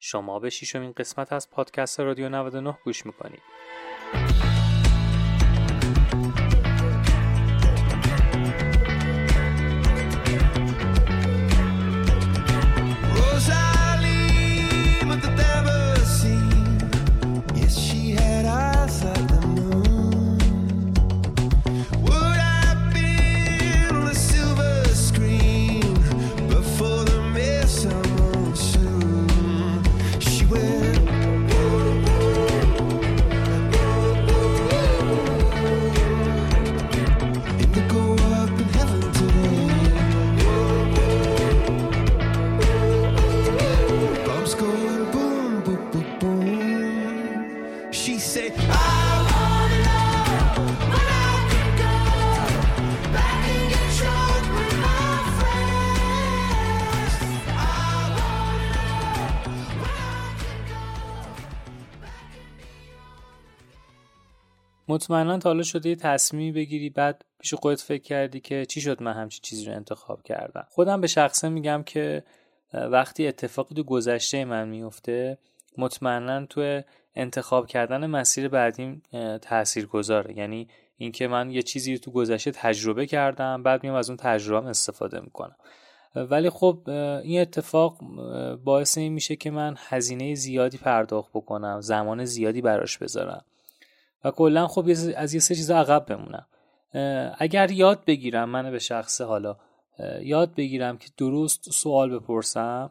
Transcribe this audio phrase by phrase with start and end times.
[0.00, 3.42] شما به شیشمین قسمت از پادکست رادیو 99 گوش می‌کنید.
[65.00, 69.02] مطمئنا تا حالا شده یه تصمیمی بگیری بعد پیش خودت فکر کردی که چی شد
[69.02, 70.66] من همچین چیزی رو انتخاب کردم.
[70.70, 72.22] خودم به شخصه میگم که
[72.74, 75.38] وقتی اتفاقی تو گذشته من میفته
[75.78, 76.82] مطمئنا تو
[77.14, 79.02] انتخاب کردن مسیر بعدیم
[79.42, 84.10] تأثیر گذاره یعنی اینکه من یه چیزی رو تو گذشته تجربه کردم بعد میام از
[84.10, 85.56] اون تجربه استفاده می‌کنم.
[86.14, 86.78] ولی خب
[87.24, 87.98] این اتفاق
[88.64, 93.44] باعث این میشه که من هزینه زیادی پرداخت بکنم زمان زیادی براش بذارم.
[94.24, 96.46] و کلا خب از یه سه چیز عقب بمونم.
[97.38, 99.56] اگر یاد بگیرم من به شخص حالا
[100.22, 102.90] یاد بگیرم که درست سوال بپرسم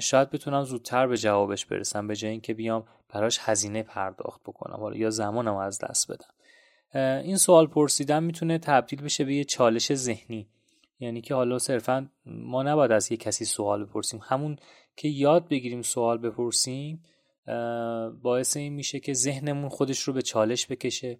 [0.00, 4.80] شاید بتونم زودتر به جوابش برسم به جای اینکه بیام براش هزینه پرداخت بکنم.
[4.80, 6.28] حالا یا زمانم از دست بدم.
[7.24, 10.48] این سوال پرسیدن می‌تونه تبدیل بشه به یه چالش ذهنی.
[11.00, 14.20] یعنی که حالا صرفا ما نباید از یه کسی سوال بپرسیم.
[14.22, 14.56] همون
[14.96, 17.04] که یاد بگیریم سوال بپرسیم
[18.22, 21.18] باعث این میشه که ذهنمون خودش رو به چالش بکشه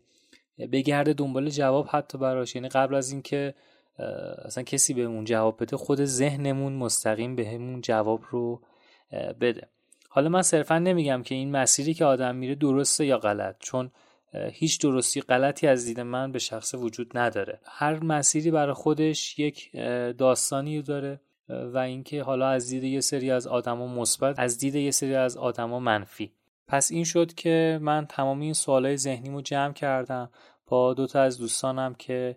[0.73, 2.55] بگرده دنبال جواب حتی براش.
[2.55, 3.55] یعنی قبل از اینکه
[4.45, 8.63] اصلا کسی بهمون جواب بده خود ذهنمون مستقیم بهمون جواب رو
[9.41, 9.69] بده.
[10.09, 13.91] حالا من صرفا نمیگم که این مسیری که آدم میره درسته یا غلط چون
[14.53, 17.61] هیچ درستی غلطی از دید من به شخص وجود نداره.
[17.65, 19.73] هر مسیری برای خودش یک
[20.19, 21.21] داستانی داره.
[21.49, 25.37] و اینکه حالا از دید یه سری از آدما مثبت از دید یه سری از
[25.37, 26.33] آدما منفی.
[26.69, 30.31] پس این شد که من تمامی این سوالای ذهنیمو جمع کردم.
[30.67, 32.37] با دوتا از دوستانم که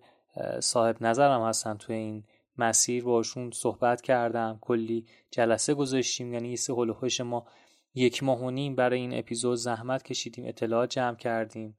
[0.59, 2.23] صاحب نظرم هستن توی این
[2.57, 4.57] مسیر باشون صحبت کردم.
[4.61, 7.47] کلی جلسه گذاشتیم یعنی یه سه ما
[7.95, 11.77] یک ماه و نیم برای این اپیزود زحمت کشیدیم اطلاعات جمع کردیم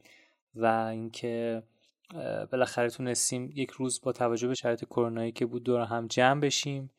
[0.55, 1.63] و اینکه
[2.53, 6.91] بالاخره تونستیم یک روز با توجه به شرایط کرونایی که بود دور هم جمع بشیم.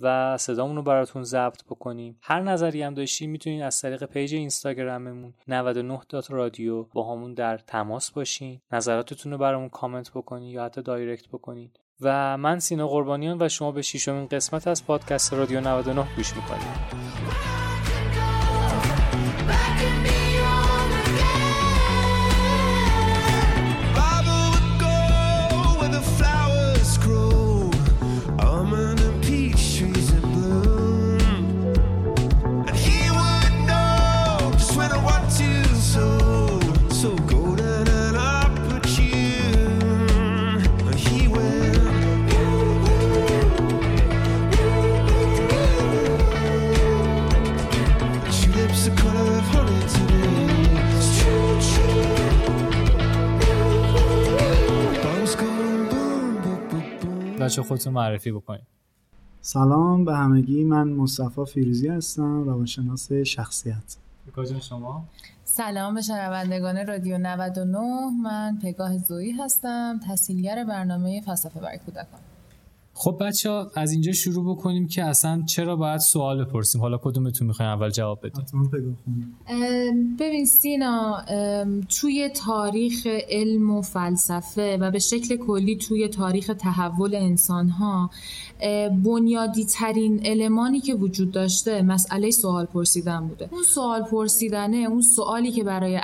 [0.00, 2.18] و صدامون رو براتون ضبط بکنیم.
[2.22, 8.60] هر نظری هم داشتین می‌تونید از طریق page اینستاگراممون 99 رادیو باهامون در تماس باشین.
[8.72, 13.72] نظراتتون رو برامون کامنت بکنید یا حتی direct بکنید و من سینا قربانیان و شما
[13.72, 17.53] به ششمین قسمت از پادکست رادیو 99 گوش می‌کنید
[57.44, 58.66] بچه خودتون معرفی بکنید
[59.40, 63.96] سلام به همگی من مصطفی فیروزی هستم روانشناس شخصیت.
[64.36, 65.04] کجا شما؟
[65.44, 67.78] سلام به شنوندگان رادیو 99
[68.22, 72.20] من پگاه زویی هستم تحصیلگر برنامه فلسفه برای کودکان.
[72.96, 77.46] خب بچه ها از اینجا شروع بکنیم که اصلا چرا باید سوال بپرسیم؟ حالا کدومتون
[77.46, 78.44] می‌خواین اول جواب بدیم
[80.20, 81.24] ببین سینا
[82.00, 88.10] توی تاریخ علم و فلسفه و به شکل کلی توی تاریخ تحول انسان ها
[89.04, 93.48] بنیادی ترین المانی که وجود داشته مسئله سوال پرسیدن بوده.
[93.52, 96.00] اون سوال پرسیدنه اون سوالی که برای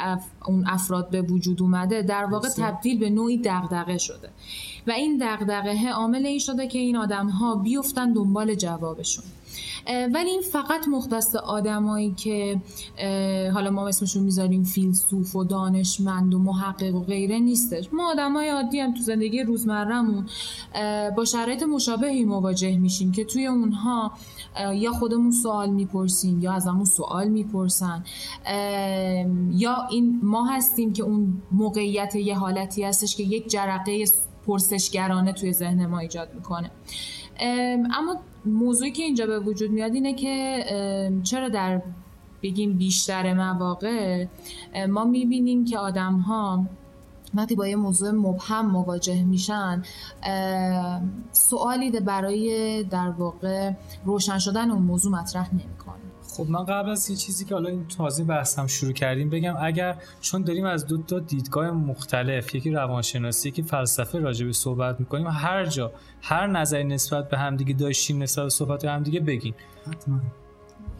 [0.47, 4.29] اون افراد به وجود اومده در واقع تبدیل به نوعی دغدغه شده.
[4.87, 9.25] و این دغدغه عامل این شده که این آدم ها بیفتن دنبال جوابشون.
[10.15, 12.61] ولی این فقط مختص آدمایی که
[13.55, 17.89] حالا ما اسمشون می‌ذاریم فیلسوف و دانشمند و محقق و غیره نیستش.
[17.93, 20.27] ما آدمای عادی هم تو زندگی روزمرهمون
[21.17, 24.13] با شرایط مشابهی مواجه میشیم که توی اونها
[24.75, 28.05] یا خودمون سوال می‌پرسیم یا از همون سوال می‌پرسن.
[29.51, 34.05] یا این ما هستیم که اون موقعیت یه حالتی هستش که یک جرقه
[34.47, 36.71] پرسشگرانه توی ذهن ما ایجاد می‌کنه.
[37.99, 40.65] اما موضوعی که اینجا به وجود میاد اینه که
[41.23, 41.83] چرا در
[42.43, 44.27] بگیم بیشتر مواقع
[44.89, 46.67] ما می‌بینیم که آدم ها
[47.35, 49.83] وقتی با یه موضوع مبهم مواجه میشن
[51.33, 53.73] سوالی برای در واقع
[54.05, 55.95] روشن شدن اون موضوع مطرح نمی‌کنه.
[56.37, 59.97] خب من قبل از یه چیزی که حالا این تازه بحثم شروع کردیم بگم اگر
[60.21, 65.27] چون داریم از دو تا دیدگاه مختلف یکی روانشناسی یکی فلسفه راجع به صحبت می‌کنیم
[65.27, 65.93] هر جا
[66.23, 69.55] هر نظری نسبت به همدیگه داشتیم نسبت به صحبت همدیگه بگین
[69.87, 70.21] حتما.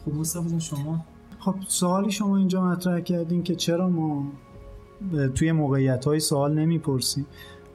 [0.05, 1.05] خب مصطفی شما؟
[1.39, 4.23] خب سوالی شما اینجا مطرح کردین که چرا ما
[5.35, 7.25] توی موقعیت های سوال نمی‌پرسیم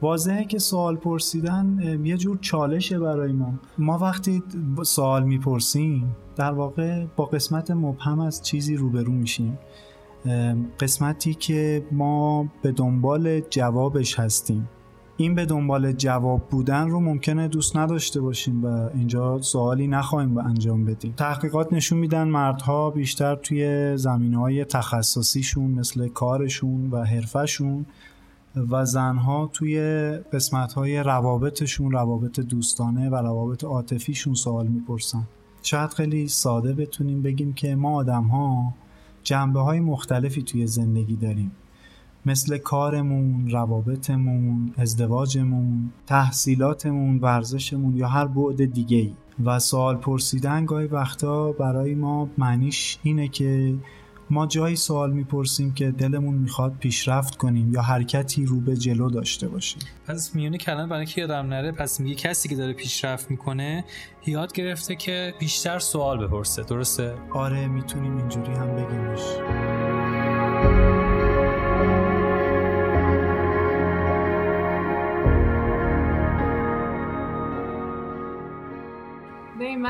[0.03, 3.55] واضحه که سوال پرسیدن یه جور چالشه برای ما.
[3.79, 4.43] ما وقتی
[4.83, 9.59] سوال می‌پرسیم در واقع با قسمت مبهم از چیزی روبرو میشیم.
[10.81, 14.69] قسمتی که ما به دنبال جوابش هستیم.
[15.19, 20.45] این به دنبال جواب بودن رو ممکنه دوست نداشته باشیم و اینجا سوالی نخواهیم به
[20.45, 21.15] انجام بدیم.
[21.17, 27.87] تحقیقات نشون میدن مردها بیشتر توی زمین های تخصصیشون مثل کارشون و حرفشون
[28.71, 29.81] و زنها توی
[30.33, 35.23] قسمت های روابطشون روابط دوستانه و روابط عاطفیشون سوال می‌پرسن.
[35.63, 38.75] شاید خیلی ساده بتونیم بگیم که ما آدم ها
[39.23, 41.53] جنبه های مختلفی توی زندگی داریم.
[42.27, 49.13] مثل کارمون، روابطمون، ازدواجمون، تحصیلاتمون، ورزشمون یا هر بعد دیگه ای
[49.45, 53.75] و سوال پرسیدن گاهی وقتا برای ما معنیش اینه که
[54.31, 59.49] ما جایی سوال می‌پرسیم که دلمون می‌خواد پیشرفت کنیم یا حرکتی رو به جلو داشته
[59.49, 59.83] باشیم.
[60.07, 63.85] پس میونه کلمه برای که یادم نره پس میگه کسی که داره پیشرفت می‌کنه
[64.27, 66.63] یاد گرفته که بیشتر سوال بپرسه.
[66.63, 69.23] درسته؟ آره می‌تونیم اینجوری هم بگیمش.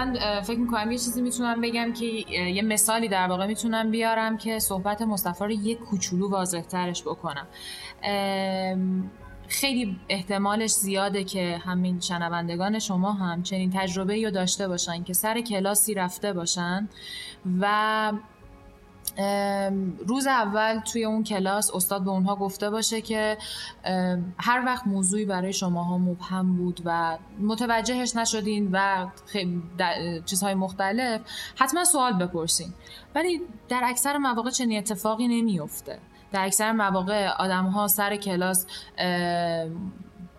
[0.06, 4.58] من فکر می‌کنم یه چیزی می‌تونم بگم که یه مثالی در واقع می‌تونم بیارم که
[4.58, 7.46] صحبت مصطفی رو یه کوچولو واضح ترش بکنم
[9.48, 15.40] خیلی احتمالش زیاده که همین شنوندگان شما هم چنین تجربه رو داشته باشن که سر
[15.40, 16.88] کلاسی رفته باشن
[17.60, 18.12] و
[20.06, 23.38] روز اول توی اون کلاس استاد به اونها گفته باشه که
[24.38, 29.06] هر وقت موضوعی برای شماها مبهم بود و متوجهش نشدین و
[30.24, 31.20] چیزهای مختلف
[31.56, 32.72] حتما سوال بپرسین.
[33.14, 35.98] ولی در اکثر مواقع چنین اتفاقی نمیفته
[36.32, 38.66] در اکثر مواقع آدم ها سر کلاس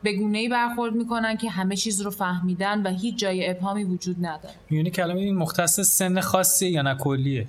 [0.03, 4.15] به گونه ای برخورد می‌کنن که همه چیز رو فهمیدن و هیچ جای ابهامی وجود
[4.19, 4.56] نداره.
[4.69, 7.47] میونی کلمه این مختص سن خاصی یا نه کلیه؟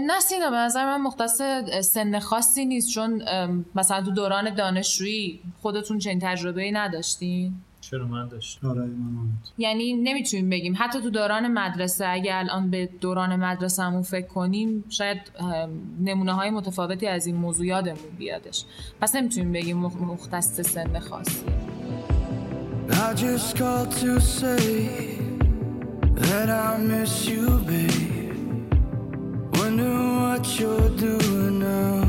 [0.00, 1.42] نه سینا به نظر من مختص
[1.80, 3.22] سن خاصی نیست چون
[3.74, 9.28] مثلا تو دوران دانشجویی خودتون چنین تجربه ای نداشتین؟ چرا من داشتم؟ آره من
[9.58, 10.74] یعنی نمی‌تونیم بگیم.
[10.78, 15.20] حتی تو دوران مدرسه اگه الان به دوران مدرسه همون فکر کنیم شاید
[16.00, 18.64] نمونه های متفاوتی از این موضوع یادمون بیادش.
[19.00, 21.40] پس نمی‌تونیم بگیم مختص سن خاصی
[22.88, 24.64] I just called to say
[26.28, 28.15] that I miss you, babe.
[29.76, 29.92] Wonder
[30.22, 32.00] what you're doing now.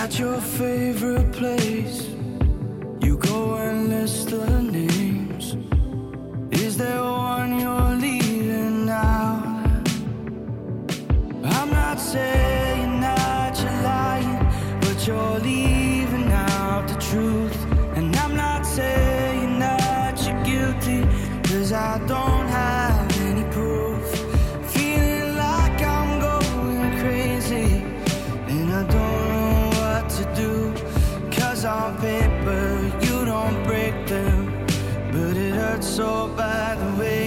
[0.00, 2.08] At your favorite place,
[3.02, 5.56] you go and list the names.
[6.50, 9.86] Is there one you're leaving out?
[11.44, 14.48] I'm not saying that you're lying,
[14.80, 15.71] but you're leaving
[36.02, 37.22] the way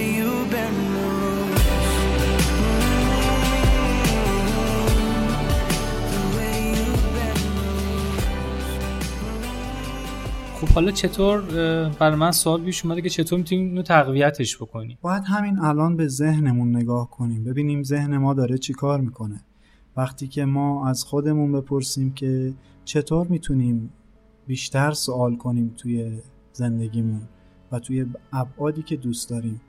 [10.60, 11.40] خب حالا چطور
[11.88, 16.08] برای من سوال پیش اومده که چطور می‌تونیم اینو تقویتش بکنیم؟ باید همین الان به
[16.08, 17.44] ذهنمون نگاه کنیم.
[17.44, 19.40] ببینیم ذهن ما داره چی کار می‌کنه.
[19.96, 22.54] وقتی که ما از خودمون بپرسیم که
[22.84, 23.92] چطور می‌تونیم
[24.46, 26.18] بیشتر سوال کنیم توی
[26.52, 27.20] زندگیمون
[27.72, 29.60] و توی ابعادی که دوست داریم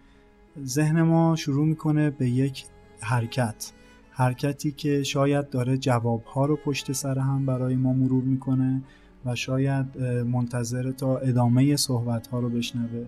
[0.65, 2.65] ذهن ما شروع می‌کنه به یک
[3.01, 3.71] حرکت.
[4.11, 8.81] حرکتی که شاید داره جوابها رو پشت سر هم برای ما مرور می‌کنه
[9.25, 13.07] و شاید منتظر تا ادامه صحبت ها رو بشنوه.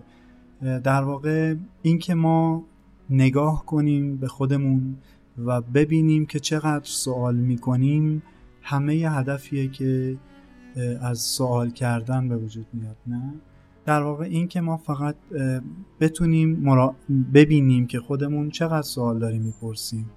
[0.60, 2.64] در واقع اینکه ما
[3.10, 4.96] نگاه کنیم به خودمون
[5.38, 8.22] و ببینیم که چقدر سوال می‌کنیم
[8.62, 10.16] همه هدفیه که
[11.00, 13.34] از سوال کردن به وجود میاد نه؟
[13.84, 15.16] در واقع این که ما فقط
[16.00, 16.64] بتونیم
[17.34, 20.10] ببینیم که خودمون چقدر سوال داریم می‌پرسیم.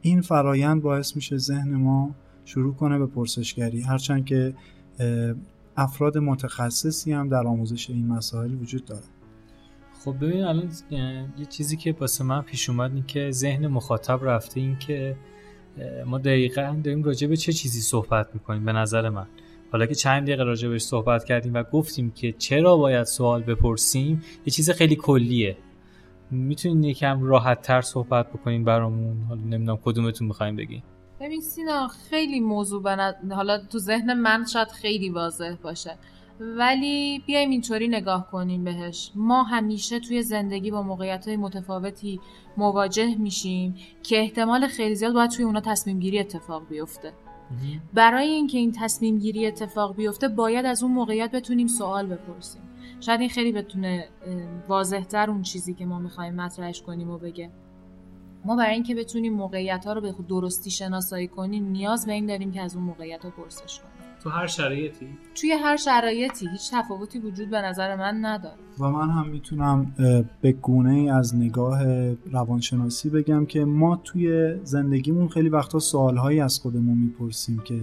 [0.00, 3.80] این فرایند باعث میشه ذهن ما شروع کنه به پرسشگری.
[3.80, 4.54] هرچند که
[5.76, 9.04] افراد متخصصی هم در آموزش این مسائل وجود داره
[10.04, 10.70] خب ببین الان
[11.38, 15.16] یه چیزی که واسه من پیش اومد این که ذهن مخاطب رفته این که
[16.06, 19.26] ما دقیقا داریم راجع به چه چیزی صحبت می‌کنیم به نظر من.
[19.72, 24.22] حالا که چند دقیقه راجع بهش صحبت کردیم و گفتیم که چرا باید سوال بپرسیم
[24.46, 25.56] یه چیز خیلی کلیه.
[26.30, 30.82] می‌تونین یکم راحت تر صحبت بکنین برامون؟ حالا نمی‌دونم کدومتون می‌خوایم بگین.
[31.20, 33.32] ببین سینا خیلی موضوع بند...
[33.32, 35.98] حالا تو ذهن من شاید خیلی واضح باشه.
[36.40, 39.10] ولی بیایم اینطوری نگاه کنیم بهش.
[39.14, 42.20] ما همیشه توی زندگی با موقعیت های متفاوتی
[42.56, 47.12] مواجه میشیم که احتمال خیلی زیاد باید توی اونا تصمیم گیری اتفاق بیفته.
[47.94, 52.62] برای اینکه این تصمیم گیری اتفاق بیفته باید از اون موقعیت بتونیم سوال بپرسیم.
[53.00, 54.08] شاید این خیلی بتونه
[54.68, 57.50] واضحتر اون چیزی که ما می‌خوایم مطرحش کنیم و بگه.
[58.44, 62.52] ما برای اینکه بتونیم موقعیت ها رو به درستی شناسایی کنیم نیاز به این داریم
[62.52, 64.05] که از اون موقعیت ها پرسش کنیم.
[64.22, 68.56] تو هر شرایطی؟ توی هر شرایطی هیچ تفاوتی وجود به نظر من نداره.
[68.80, 69.94] و من هم می‌تونم
[70.40, 71.78] به گونه ای از نگاه
[72.32, 77.80] روانشناسی بگم که ما توی زندگیمون خیلی وقتا سوالهایی از خودمون می‌پرسیم که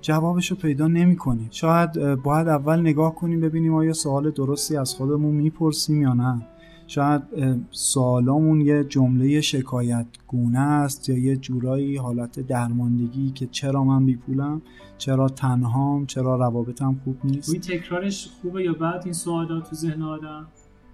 [0.00, 1.48] جوابش رو پیدا نمی‌کنیم.
[1.50, 6.46] شاید باید اول نگاه کنیم ببینیم آیا سوال درستی از خودمون می‌پرسیم یا نه.
[6.86, 7.22] شاید
[7.70, 14.62] سوالامون یه جمله شکایت گونه است یا یه جورایی حالت درماندگی که چرا من بیپولم
[14.98, 20.02] چرا تنهام چرا روابطم خوب نیست؟ این تکرارش خوبه یا بعد این سوالا تو ذهن
[20.02, 20.46] آدم؟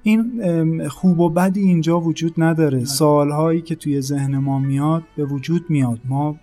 [0.02, 2.84] این خوب و بدی اینجا وجود نداره.
[2.84, 6.00] سوالهایی که توی ذهن ما میاد به وجود میاد.
[6.08, 6.36] ما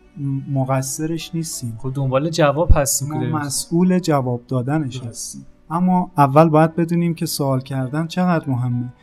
[0.53, 1.77] مقصرش نیستیم.
[1.77, 5.46] خب دنبال جواب هستیم ما مسئول جواب دادنش هستیم.
[5.70, 8.94] اما اول باید بدونیم که سوال کردن چقدر مهمه.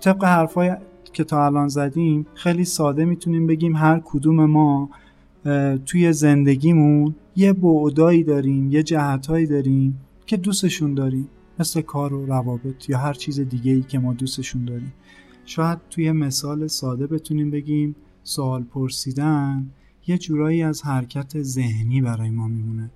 [0.00, 0.76] طبق حرفای
[1.12, 4.90] که تا الان زدیم خیلی ساده می‌تونیم بگیم هر کدوم ما
[5.86, 12.88] توی زندگیمون یه بعدایی داریم یه جهتهایی داریم که دوستشون داریم مثل کار و روابط
[12.88, 14.92] یا هر چیز دیگه ای که ما دوستشون داریم.
[15.44, 19.70] شاید توی مثال ساده بتونیم بگیم سوال پرسیدن
[20.06, 22.90] یه جورایی از حرکت ذهنی برای ما میمونه.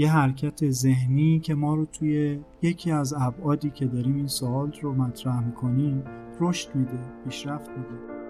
[0.00, 4.94] یه حرکت ذهنی که ما رو توی یکی از ابعادی که داریم این سوال رو
[4.94, 6.04] مطرح می‌کنیم
[6.40, 8.20] رشد میده پیشرفت میده.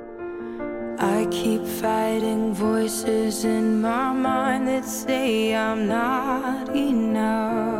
[0.98, 7.79] I keep fighting voices in my mind that say I'm not enough.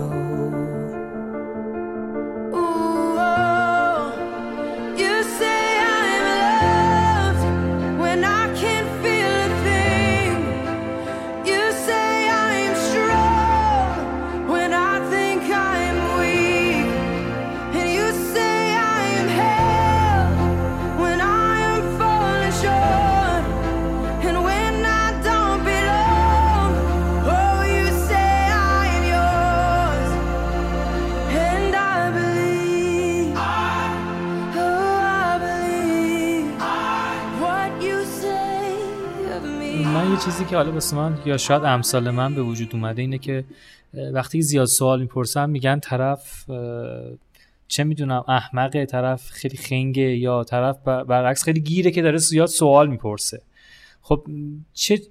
[40.51, 43.45] که حالا واسه من یا شاید امثال من به وجود اومده اینه که
[44.13, 46.45] وقتی زیاد سوال می‌پرسم میگن طرف
[47.67, 52.89] چه می‌دونم احمقه طرف خیلی خنگه یا طرف برعکس خیلی گیره که داره زیاد سوال
[52.89, 53.41] می‌پرسه.
[54.01, 54.25] خب
[54.73, 55.01] چه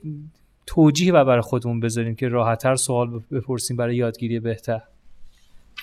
[0.66, 4.82] توجیهی و برای خودمون بذاریم که راحتتر سوال بپرسیم برای یادگیری بهتر؟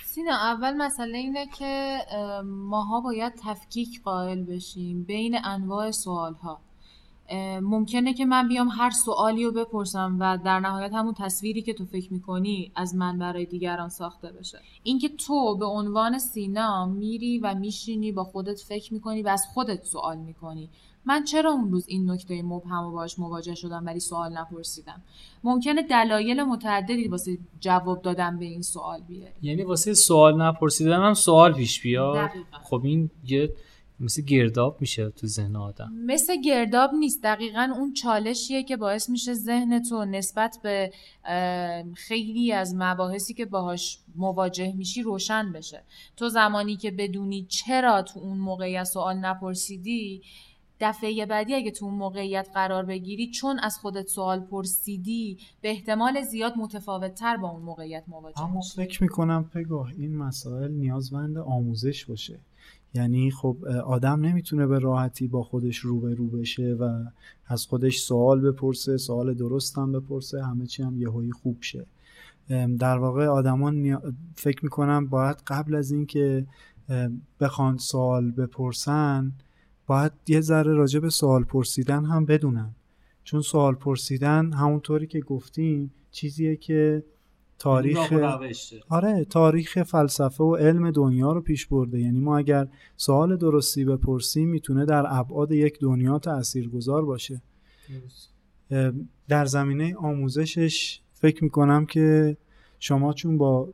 [0.04, 1.98] سینا اول مسئله اینه که
[2.44, 6.60] ماها باید تفکیک قائل بشیم بین انواع سوال ها
[7.62, 11.84] ممکنه که من بیام هر سوالی رو بپرسم و در نهایت همون تصویری که تو
[11.84, 14.58] فکر می‌کنی از من برای دیگران ساخته بشه.
[14.82, 19.84] اینکه تو به عنوان سینا میری و میشینی با خودت فکر می‌کنی و از خودت
[19.84, 20.70] سوال می‌کنی.
[21.04, 25.02] من چرا اون روز این نکته مبهم و باش مواجه شدم ولی سوال نپرسیدم؟
[25.44, 29.32] ممکنه دلایل متعددی واسه جواب دادن به این سوال بیاری.
[29.42, 32.30] یعنی واسه سوال نپرسیدن هم سوال پیش بیاد؟
[32.62, 33.50] خب این یه
[34.00, 35.92] مثل گرداب میشه تو ذهن آدم.
[36.06, 37.22] مثل گرداب نیست.
[37.22, 40.92] دقیقا اون چالشیه که باعث میشه ذهن تو نسبت به
[41.94, 45.82] خیلی از مباحثی که باهاش مواجه میشی روشن بشه.
[46.16, 50.22] تو زمانی که بدونی چرا تو اون موقعیت سوال نپرسیدی
[50.80, 56.22] دفعه بعدی اگه تو اون موقعیت قرار بگیری چون از خودت سوال پرسیدی به احتمال
[56.22, 62.04] زیاد متفاوت تر با اون موقعیت مواجه اما فکر می‌کنم پگاه این مسائل نیازمند آموزش
[62.04, 62.40] باشه.
[62.94, 67.04] یعنی خب آدم نمی‌تونه به راحتی با خودش روبرو بشه و
[67.46, 71.86] از خودش سوال بپرسه سوال درست هم بپرسه همه چی هم یهویی خوب شه.
[72.78, 74.00] در واقع آدمان
[74.34, 76.46] فکر می‌کنم باید قبل از اینکه
[77.40, 79.32] بخوان سوال بپرسن
[79.86, 82.70] باید یه ذره راجع به سوال پرسیدن هم بدونن.
[83.24, 87.04] چون سوال پرسیدن همونطوری که گفتیم چیزیه که
[87.58, 88.12] تاریخ
[88.88, 92.00] آره تاریخ فلسفه و علم دنیا رو پیش برده.
[92.00, 97.42] یعنی ما اگر سوال درستی بپرسیم می‌تونه در ابعاد یک دنیا تاثیرگذار باشه.
[99.28, 102.36] در زمینه آموزشش فکر می‌کنم که
[102.78, 103.68] شما چون با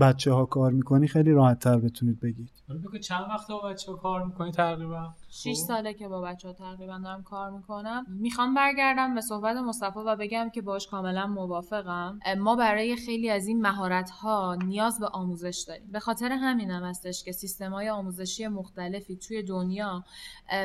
[0.00, 2.50] بچه ها کار می‌کنی خیلی راحت تر بتونید بگید.
[2.84, 5.54] بگو چند وقت با بچه ها کار می‌کنی تقریبا؟ 6 خب.
[5.54, 8.06] ساله که با بچه ها تقریبا دارم کار می‌کنم.
[8.08, 12.18] می‌خوام برگردم به صحبت مصطفی و بگم که باش کاملا موافقم.
[12.38, 15.88] ما برای خیلی از این مهارت ها نیاز به آموزش داریم.
[15.92, 20.04] به خاطر همینم هستش که سیستم های آموزشی مختلفی توی دنیا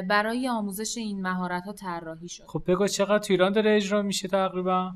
[0.09, 4.27] برای آموزش این مهارت ها طراحی شد خب بگو چقدر تو ایران داره اجرا میشه
[4.27, 4.91] تقریبا؟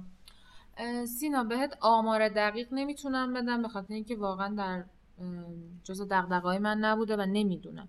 [1.05, 4.83] سینا بهت آمار دقیق نمی‌تونم بدم به خاطر اینکه واقعا در
[5.83, 7.87] جزء دغدغه‌های من نبوده و نمی‌دونم.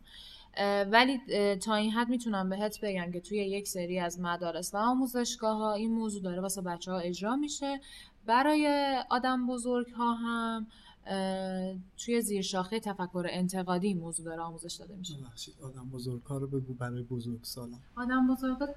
[0.93, 1.21] ولی
[1.57, 5.73] تا این حد می‌تونم بهت بگم که توی یک سری از مدارس و آموزشگاه ها
[5.73, 7.81] این موضوع داره واسه بچه ها اجرا میشه.
[8.27, 10.67] برای آدم بزرگ ها هم
[11.97, 15.15] توی زیر شاخه تفکر انتقادی این موضوع داره آموزش داده میشه.
[15.63, 18.69] آدم بزرگ ها رو بگو برای بزرگ سالان آدم بزرگ ها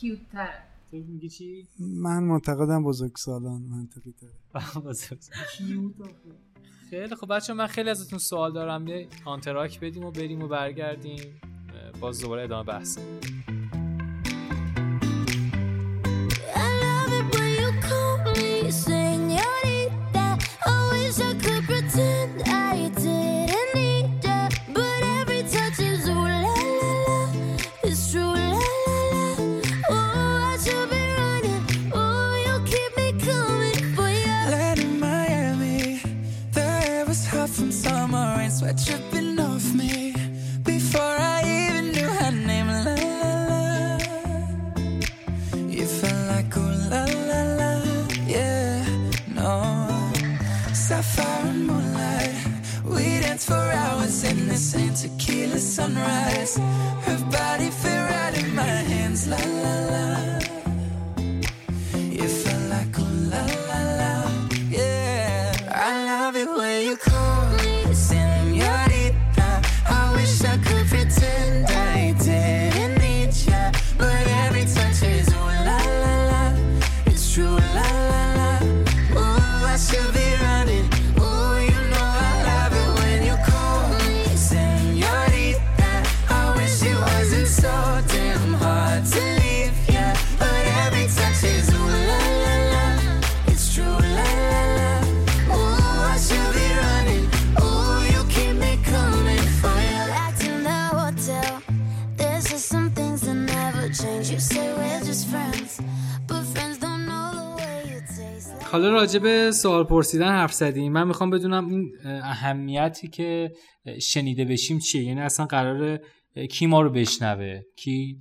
[0.00, 0.18] کیوت
[0.92, 4.34] میگی چی؟ من معتقدم بزرگ سالان منطقی داره
[6.90, 8.86] خیلی خب بچه من خیلی ازتون سوال دارم.
[8.86, 11.40] یه آنتراک بدیم و بریم و برگردیم
[12.00, 12.98] باز دوباره ادامه بحث.
[37.58, 40.14] from summer rain, sweat dripping off me
[40.62, 42.68] before I even knew her name.
[42.68, 43.98] La la la,
[45.68, 47.72] you felt like oh la la la,
[48.26, 48.84] yeah,
[49.34, 49.50] no.
[50.72, 52.36] Sapphire and moonlight,
[52.84, 56.56] we danced for hours in the same tequila sunrise.
[57.06, 57.17] Her
[108.72, 113.52] حالا راجع به سوال پرسیدن حرف زدیم من می‌خوام بدونم این اهمیتی که
[114.00, 116.00] شنیده بشیم چیه؟ یعنی اصلا قراره
[116.50, 118.18] کی ما رو بشنوه؟ کی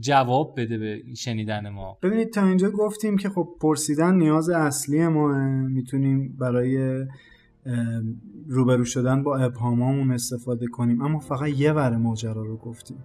[0.00, 5.28] جواب بده به شنیدن ما؟ ببینید تا اینجا گفتیم که خب پرسیدن نیاز اصلی ما
[5.68, 7.04] می‌تونیم برای
[8.48, 11.02] روبرو شدن با ابهامامون استفاده کنیم.
[11.02, 13.04] اما فقط یه ور ماجرا رو گفتیم.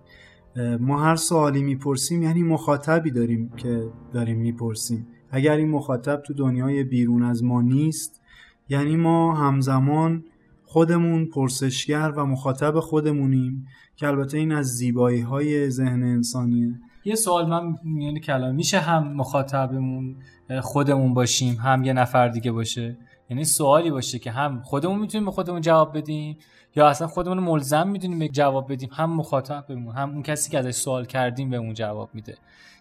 [0.79, 5.07] ما هر سوالی می‌پرسیم یعنی مخاطبی داریم که داریم می‌پرسیم.
[5.31, 8.21] اگر این مخاطب تو دنیای بیرون از ما نیست
[8.69, 10.23] یعنی ما همزمان
[10.65, 16.79] خودمون پرسشگر و مخاطب خودمونیم که البته این از زیبایی های ذهن انسانیه.
[17.05, 20.15] یه سوال من میونه کلام میشه هم مخاطبمون
[20.61, 22.97] خودمون باشیم هم یه نفر دیگه باشه؟
[23.29, 26.37] یعنی سوالی باشه که هم خودمون می‌تونیم به خودمون جواب بدیم
[26.75, 30.71] یا اصلا خودمون ملزم می‌دونیم به جواب بدیم هم مخاطبمون هم اون کسی که ازش
[30.71, 32.37] سوال کردیم به اون جواب میده.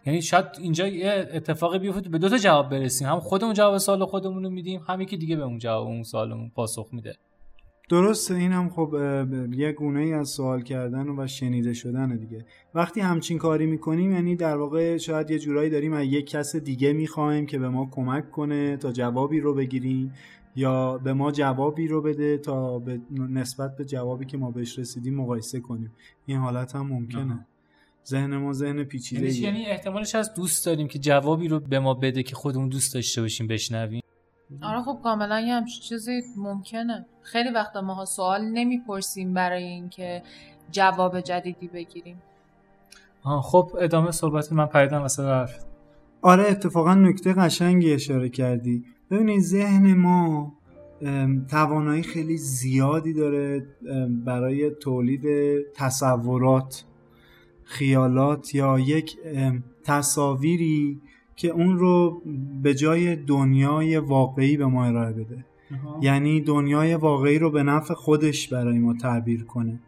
[0.07, 3.09] یعنی شاید اینجا یه اتفاقی بیفته به دو تا جواب برسیم.
[3.09, 6.51] هم خودمون جواب سوال خودمون رو میدیم هم یکی دیگه به اون جواب اون سوالمون
[6.55, 7.16] پاسخ میده.
[7.88, 8.95] درسته این هم خب
[9.53, 12.45] یه گونه ای از سوال کردن و شنیده شدن دیگه.
[12.75, 16.92] وقتی همچین کاری می‌کنیم یعنی در واقع شاید یه جورایی داریم از یک کس دیگه
[16.92, 20.12] می‌خوایم که به ما کمک کنه تا جوابی رو بگیریم
[20.57, 25.14] یا به ما جوابی رو بده تا به نسبت به جوابی که ما بهش رسیدیم
[25.14, 25.92] مقایسه کنیم.
[26.27, 27.47] این حالت هم ممکنه.
[28.07, 31.95] ذهن ما ذهن پیچیده یعنی, یعنی احتمالش از دوست داریم که جوابی رو به ما
[31.95, 34.03] بده که خودمون دوست داشته باشیم بشنویم.
[34.62, 37.07] آره خب کاملا یه همچین چیزی ممکنه.
[37.23, 40.23] خیلی وقتا ماها سوال نمی‌پرسیم برای اینکه
[40.71, 42.23] جواب جدیدی بگیریم.
[43.23, 45.64] آه خب ادامه صحبت من پریدم واسه حرف.
[46.23, 48.85] آره اتفاقا نکته قشنگی اشاره کردی.
[49.11, 50.53] ببینید ذهن ما
[51.51, 53.66] توانایی خیلی زیادی داره
[54.25, 55.23] برای تولید
[55.75, 56.85] تصورات.
[57.67, 59.17] خیالات یا یک
[59.85, 61.01] تصاویری
[61.37, 62.23] که اون رو
[62.63, 65.45] به جای دنیای واقعی به ما ارائه بده.
[66.01, 69.81] یعنی دنیای واقعی رو به نفع خودش برای ما تعبیر کنه.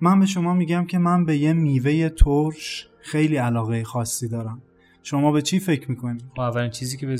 [0.00, 4.62] من به شما میگم که من به یه میوه ترش خیلی علاقه خاصی دارم.
[5.02, 7.16] شما به چی فکر می‌کنید؟ خب اولین چیزی که به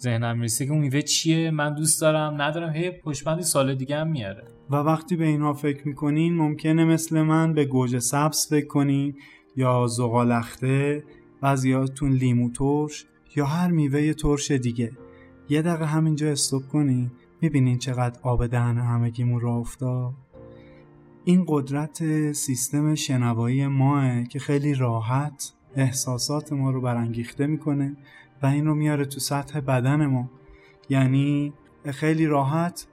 [0.00, 2.72] ذهنم می‌رسه که اون میوه چیه؟ من دوست دارم ندارم.
[2.72, 4.44] هی پشبندی سال دیگه هم میاره.
[4.70, 9.14] و وقتی به اینها فکر می‌کنین ممکنه مثل من به گوجه سبز فکر کنین
[9.56, 11.04] یا زغالخته
[11.40, 13.06] بعضیاتون لیمو ترش
[13.36, 14.92] یا هر میوه ترش دیگه.
[15.48, 20.12] یه دقیقه همینجا استوب کنین می‌بینین چقدر آب دهن همگیمون را افتاد.
[21.24, 27.96] این قدرت سیستم شنوایی ماه که خیلی راحت احساسات ما رو برانگیخته می‌کنه
[28.42, 30.30] و این رو میاره تو سطح بدن ما.
[30.88, 31.52] یعنی
[31.84, 32.86] خیلی راحت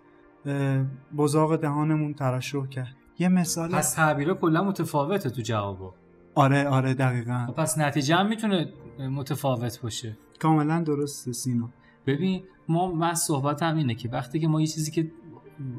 [1.17, 2.95] بزاق دهانمون ترشح کرد.
[3.19, 5.93] یه مثال پس تعبیره کلا متفاوته تو جوابا
[6.36, 7.45] آره آره دقیقا.
[7.47, 10.17] خب پس نتیجه هم می‌تونه متفاوت باشه.
[10.39, 11.69] کاملا درسته سینا
[12.07, 15.12] ببین ما من صحبت هم اینه که وقتی که ما یه چیزی که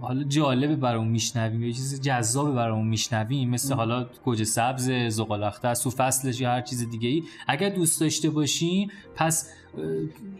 [0.00, 1.62] حالا جالبه برامون میشنویم.
[1.62, 3.50] یه چیز جذابه برامون میشنویم.
[3.50, 8.30] مثل حالا گوجه سبز زغالخته سو فصلش یا هر چیز دیگه ای اگر دوست داشته
[8.30, 9.50] باشیم پس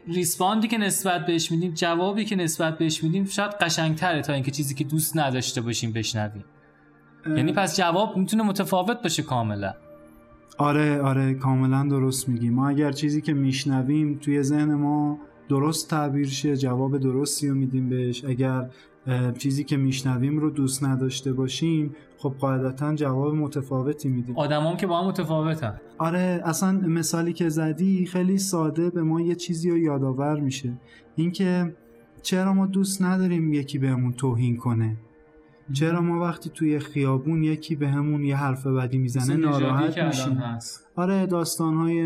[0.09, 4.74] ریسپاندی که نسبت بهش میدیم جوابی که نسبت بهش میدیم شاید قشنگتره تا اینکه چیزی
[4.74, 6.44] که دوست نداشته باشیم بشنویم.
[7.27, 9.74] یعنی پس جواب می‌تونه متفاوت باشه کاملا.
[10.59, 12.51] آره آره کاملا درست میگی.
[12.51, 17.88] ما اگر چیزی که میشنویم توی ذهن ما درست تعبیر شه جواب درستی رو میدیم
[17.88, 18.24] بهش.
[18.24, 18.70] اگر
[19.38, 24.37] چیزی که میشنویم رو دوست نداشته باشیم خب قاعدتا جواب متفاوتی میدیم.
[24.37, 25.81] آدمام که با هم متفاوتن.
[25.99, 30.73] آره اصلا مثالی که زدی خیلی ساده به ما یه چیزی رو یادآور میشه.
[31.16, 31.75] اینکه
[32.23, 34.97] چرا ما دوست نداریم یکی بهمون توهین کنه؟
[35.73, 40.42] چرا ما وقتی توی خیابون یکی به همون یه حرف بدی می‌زنه ناراحت میشیم؟
[40.97, 42.03] آره داستان های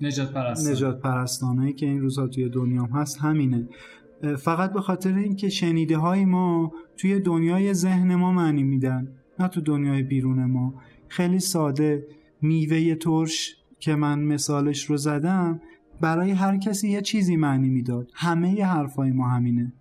[0.00, 0.72] نجات, پرستان.
[0.72, 3.68] نجات پرستانهایی که این روزها توی دنیا هست همینه.
[4.38, 9.60] فقط به خاطر اینکه شنیده های ما توی دنیای ذهن ما معنی میدن نه تو
[9.60, 10.74] دنیای بیرون ما.
[11.08, 12.06] خیلی ساده
[12.42, 15.60] میوه ترش که من مثالش رو زدم
[16.00, 18.10] برای هر کسی یه چیزی معنی می‌داد.
[18.14, 19.72] همه ی حرفای ما همینه.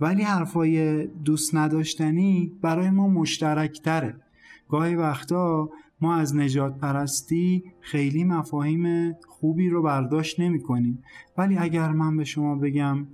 [0.00, 4.20] ولی حرفای دوست نداشتنی برای ما مشترک تره
[4.68, 5.70] گاهی وقتا
[6.00, 11.02] ما از نجات پرستی خیلی مفاهیم خوبی رو برداشت نمی کنیم
[11.38, 13.06] ولی اگر من به شما بگم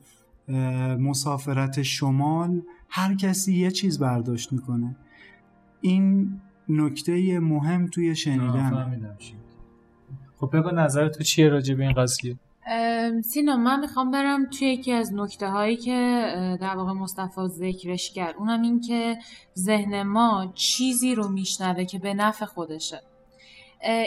[0.98, 4.96] مسافرت شمال هر کسی یه چیز برداشت می‌کنه.
[5.80, 6.32] این
[6.68, 9.16] نکته مهم توی شنیدن.
[10.40, 12.36] خب بگو نظر تو چیه راجع به این قضیه؟
[13.24, 16.28] سینا من می‌خوام برم توی یکی از نکته هایی که
[16.60, 18.34] در واقع مصطفی ذکرش کرد.
[18.38, 19.18] اونم این که
[19.58, 23.00] ذهن ما چیزی رو میشنوه که به نفع خودشه.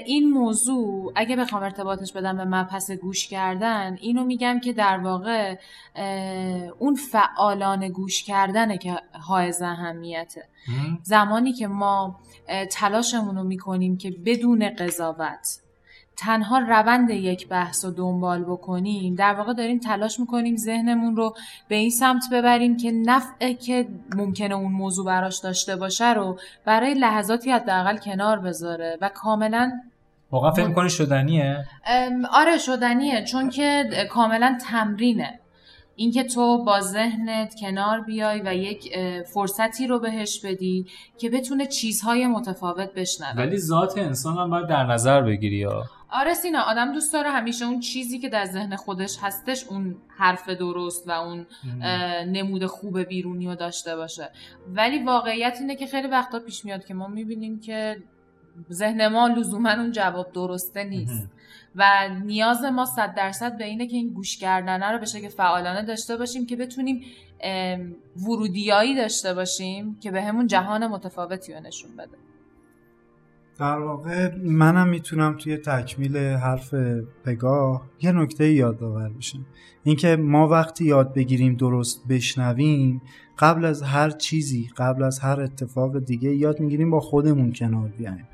[0.05, 5.55] این موضوع اگه بخوام ارتباطش بدم به مبحث گوش کردن اینو میگم که در واقع
[6.79, 10.49] اون فعالان گوش کردنه که حائز اهمیته.
[11.03, 12.19] زمانی که ما
[12.71, 15.59] تلاشمون رو می‌کنیم که بدون قضاوت
[16.17, 21.35] تنها روند یک بحث رو دنبال بکنیم در واقع داریم تلاش می‌کنیم ذهنمون رو
[21.67, 26.93] به این سمت ببریم که نفعه که ممکنه اون موضوع براش داشته باشه رو برای
[26.93, 29.71] لحظاتی حداقل کنار بذاره و کاملا
[30.31, 31.65] واقعا فکر کنی شدنیه؟
[32.31, 35.39] آره شدنیه چون که کاملا تمرینه
[35.99, 38.97] اینکه تو با ذهنت کنار بیای و یک
[39.33, 40.85] فرصتی رو بهش بدی
[41.17, 43.37] که بتونه چیزهای متفاوت بشنوه.
[43.37, 47.65] ولی ذات انسان هم باید در نظر بگیری یا؟ آره سینا آدم دوست داره همیشه
[47.65, 51.45] اون چیزی که در ذهن خودش هستش اون حرف درست و اون
[52.31, 54.29] نمود خوب بیرونی رو داشته باشه.
[54.73, 57.97] ولی واقعیت اینه که خیلی وقتا پیش میاد که ما می‌بینیم که
[58.71, 61.29] ذهن ما لزوما اون جواب درسته نیست.
[61.77, 65.85] و نیاز ما صد درصد به اینه که این گوش کردنه رو به شکل فعالانه
[65.85, 67.01] داشته باشیم که بتونیم
[68.27, 72.17] ورودیایی داشته باشیم که به همون جهان متفاوتی رو نشون بده.
[73.59, 76.73] در واقع منم می‌تونم توی تکمیل حرف
[77.25, 79.45] پگاه یه نکته یادآور بشم.
[79.83, 83.01] اینکه ما وقتی یاد بگیریم درست بشنویم
[83.39, 88.27] قبل از هر چیزی قبل از هر اتفاق دیگه یاد می‌گیریم با خودمون کنار بیایم.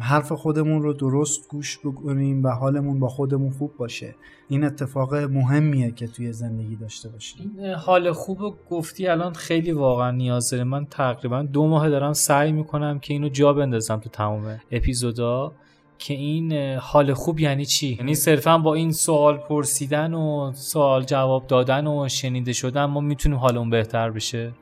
[0.00, 4.14] حرف خودمون رو درست گوش بکنیم و حالمون با خودمون خوب باشه.
[4.48, 7.56] این اتفاق مهمیه که توی زندگی داشته باشیم.
[7.58, 12.12] این حال خوب و گفتی الان خیلی واقعا نیاز داره من تقریبا دو ماه دارم
[12.12, 15.52] سعی می‌کنم که اینو جا بندازم تو تمام اپیزودا.
[15.98, 21.46] که این حال خوب یعنی چی؟ یعنی صرفا با این سوال پرسیدن و سوال جواب
[21.46, 24.52] دادن و شنیده شدن ما می‌تونیم حالمون بهتر بشه؟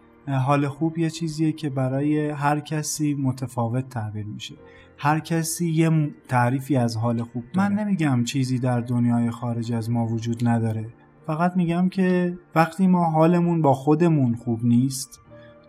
[0.47, 4.55] حال خوب یه چیزیه که برای هر کسی متفاوت تعبیر میشه.
[5.05, 7.69] هر کسی یه تعریفی از حال خوب داره.
[7.69, 10.87] من نمیگم چیزی در دنیای خارج از ما وجود نداره.
[11.27, 15.21] فقط میگم که وقتی ما حالمون با خودمون خوب نیست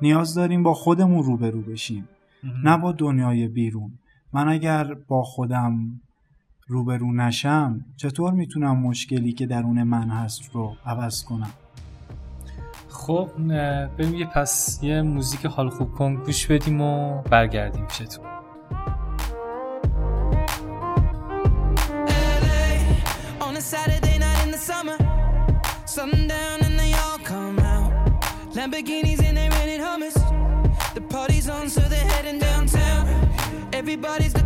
[0.02, 2.10] نیاز داریم با خودمون روبرو بشیم.
[2.64, 3.92] نه با دنیای بیرون.
[4.34, 6.02] من اگر با خودم
[6.68, 11.54] روبرو نشم چطور می‌تونم مشکلی که درون من هست رو عوض کنم؟
[12.90, 13.30] خب
[13.98, 18.43] بریم یه پس یه موزیک حال خوب کن گوش بدیم و برگردیم چطور؟
[23.74, 24.96] Saturday night in the summer.
[25.88, 27.92] Sundown and they all come out.
[28.54, 30.14] Lamborghinis and they rented hummus.
[30.94, 33.08] The party's on, so they're heading downtown.
[33.74, 34.43] Everybody's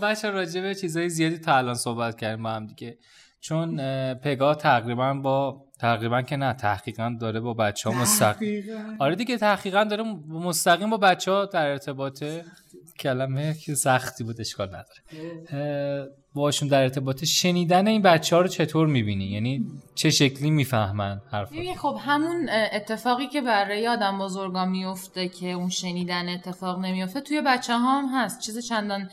[0.00, 2.98] بچه راجع به چیزای زیادی تا الان صحبت کردیم با هم دیگه.
[3.40, 8.64] چون اه، پگاه تقریبا با تقریبا که نه تحقیقا داره با بچه ها مستقیم
[8.98, 12.44] آره دیگه تحقیقا داره مستقیم با بچه ها در ارتباطه
[12.98, 16.10] کلمه که سختی بود اشکال نداره.
[16.34, 21.52] باشون در ارتباطه شنیدن این بچه ها رو چطور می‌بینی؟ یعنی چه شکلی می‌فهمن حرف
[21.76, 27.72] خب همون اتفاقی که برای آدم بزرگا میفته که اون شنیدن اتفاق نمیفته توی بچه
[27.72, 28.40] ها هم هست.
[28.40, 29.10] چیز چندان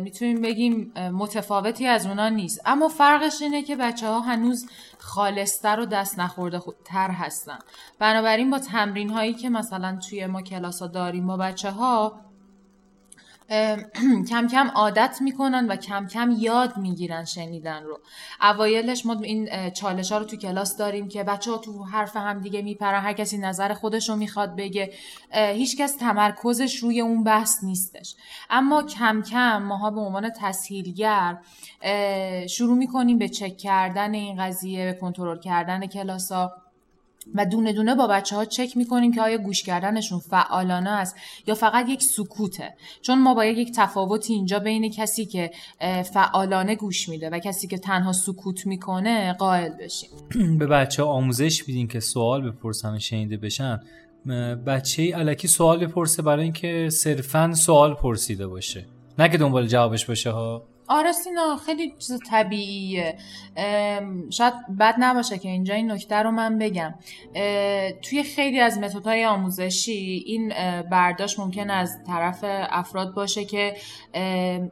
[0.00, 2.60] می‌تونیم بگیم متفاوتی از اونا نیست.
[2.66, 4.66] اما فرقش اینه که بچه ها هنوز
[4.98, 7.58] خالصتر و دست نخورده تر هستن.
[7.98, 12.20] بنابراین با تمرین هایی که مثلا توی ما کلاس ها داریم با بچه ها
[14.30, 18.00] کم کم عادت می‌کنن و کم کم یاد می‌گیرن شنیدن رو.
[18.40, 22.40] اوایلش ما این چالش ها رو تو کلاس داریم که بچه ها تو حرف هم
[22.40, 24.92] دیگه میپرن هر کسی نظر خودش رو می‌خواد بگه.
[25.32, 28.14] هیچکس تمرکزش روی اون بحث نیستش.
[28.50, 31.38] اما کم کم ماها به عنوان تسهیلگر
[32.48, 36.52] شروع می‌کنیم به چک کردن این قضیه به کنترل کردن کلاس ها
[37.34, 41.54] و دونه دونه با بچه ها چک می‌کنیم که آیا گوش کردنشون فعالانه است یا
[41.54, 42.74] فقط یک سکوته.
[43.02, 45.50] چون ما باید یک تفاوتی اینجا بین کسی که
[46.14, 50.10] فعالانه گوش میده و کسی که تنها سکوت می‌کنه قائل بشیم.
[50.58, 53.80] به بچه آموزش میدین که سوال بپرسن و شنیده بشن.
[54.66, 58.86] بچه ای علکی سوال بپرسه برای اینکه صرفا سوال پرسیده باشه.
[59.18, 60.62] نه که دنبال جوابش باشه ها.
[60.88, 63.18] آره سینا خیلی چیز طبیعیه.
[64.30, 66.94] شاید بد نباشه که اینجا این نکته رو من بگم.
[68.02, 70.52] توی خیلی از متدهای آموزشی این
[70.90, 73.76] برداشت ممکن از طرف افراد باشه که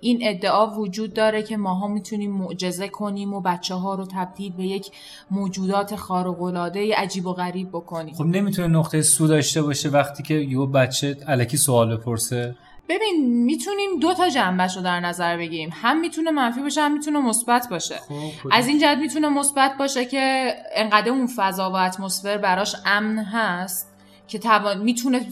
[0.00, 4.64] این ادعا وجود داره که ماها می‌تونیم معجزه کنیم و بچه ها رو تبدیل به
[4.64, 4.90] یک
[5.30, 8.14] موجودات خارق العاده عجیب و غریب بکنیم.
[8.14, 12.54] خب نمی‌تونه نقطه سو داشته باشه وقتی که یه بچه الکی سوال بپرسه؟
[12.88, 15.70] ببین می‌تونیم دو تا جنبش رو در نظر بگیریم.
[15.72, 17.94] هم می‌تونه منفی باشه هم می‌تونه مثبت باشه.
[17.94, 23.18] خب، از این جهت می‌تونه مثبت باشه که انقدر اون فضا و اتمسفر براش امن
[23.18, 23.92] هست
[24.28, 25.26] که توان می‌تونه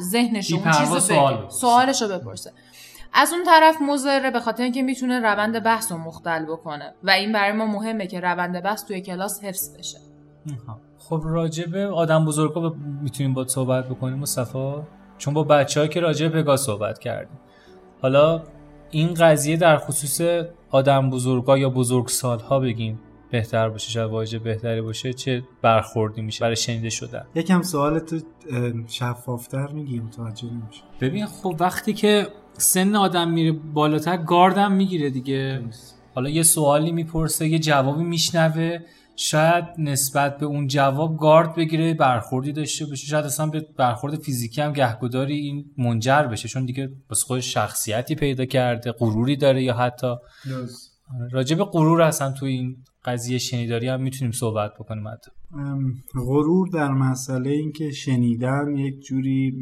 [0.00, 2.52] ذهنش اون چیز سوال سوالش رو بپرسه.
[3.12, 6.94] از اون طرف مضره به خاطر اینکه می‌تونه روند بحث رو مختل بکنه.
[7.02, 9.98] و این برای ما مهمه که روند بحث توی کلاس حفظ بشه.
[10.98, 14.74] خب راجبه آدم بزرگا می‌تونیم با صحبت بکنیم مصطفی؟
[15.18, 17.38] چون با بچه که راجع به پگا صحبت کردیم.
[18.02, 18.42] حالا
[18.90, 23.00] این قضیه در خصوص آدم بزرگا یا بزرگ سالها بگیم
[23.30, 28.24] بهتر باشه شاید واژه بهتری باشه چه برخوردی میشه برای شنیده شدن؟ یکم سوالت
[28.88, 35.62] شفافتر میگی متوجه نمیشه ببین خب وقتی که سن آدم میره بالاتر گاردم می‌گیره دیگه.
[36.14, 38.78] حالا یه سوالی می‌پرسه یه جوابی میشنوه.
[39.20, 43.06] شاید نسبت به اون جواب گارد بگیره برخوردی داشته باشه.
[43.06, 48.14] شاید اصلا به برخورد فیزیکی هم گهگداری این منجر بشه چون دیگه بس خود شخصیتی
[48.14, 50.14] پیدا کرده غروری داره یا حتی.
[51.32, 55.30] راجع به غرور اصلا تو این قضیه شنیداری هم می‌تونیم صحبت بکنیم حتی.
[56.14, 59.52] غرور در مسئله اینکه شنیدن یک جوری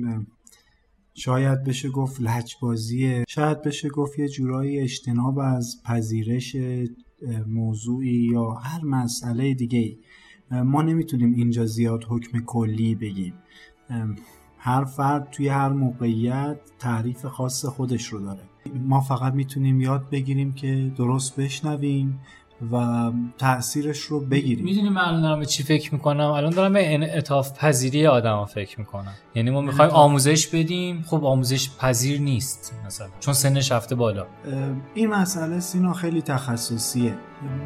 [1.15, 3.25] شاید بشه گفت لجبازیه.
[3.29, 6.57] شاید بشه گفت یه جورایی اجتناب از پذیرش
[7.47, 9.99] موضوعی یا هر مسئله دیگه
[10.51, 13.35] ما نمی‌تونیم اینجا زیاد حکم کلی بگیم.
[14.59, 18.43] هر فرد توی هر موقعیت تعریف خاص خودش رو داره.
[18.75, 22.21] ما فقط می‌تونیم یاد بگیریم که درست بشنویم
[22.73, 24.65] و تاثیرش رو بگیریم.
[24.65, 28.81] می‌دونی من الان دارم به چی فکر می‌کنم؟ الان دارم به انعطاف پذیری آدم فکر
[28.81, 29.13] می‌کنم.
[29.35, 31.05] یعنی ما می‌خوایم آموزش بدیم.
[31.07, 34.27] خب آموزش پذیر نیست مثلا چون سنش رفته بالا.
[34.95, 37.15] این مسئله سینا خیلی تخصصیه.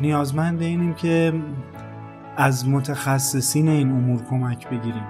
[0.01, 1.33] نیازمند اینیم که
[2.37, 5.07] از متخصصین این امور کمک بگیریم.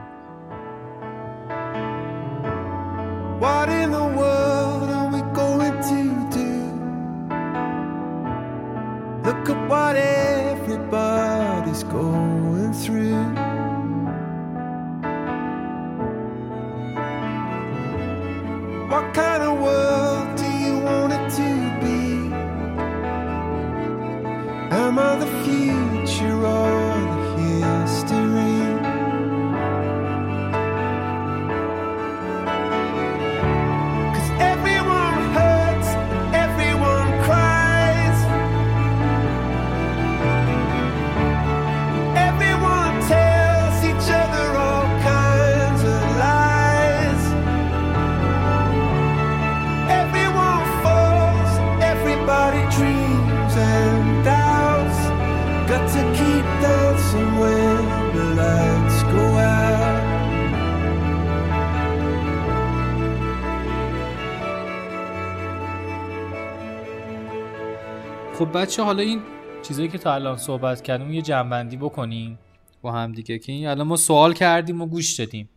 [68.41, 69.21] خب بچه حالا این
[69.63, 72.39] چیزایی که تا الان صحبت کردیم یه جنبندی بکنیم
[72.83, 75.49] با هم دیگه که این الان ما سوال کردیم و گوش دادیم.